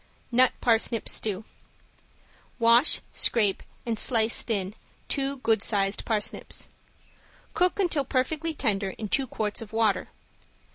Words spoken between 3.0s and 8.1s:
scrape and slice thin two good sized parsnips. Cook until